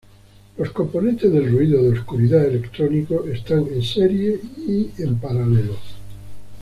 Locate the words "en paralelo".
4.97-5.75